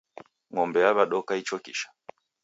Ng'ombe 0.53 0.79
yaw'edoka 0.85 1.31
ichokisha. 1.41 1.87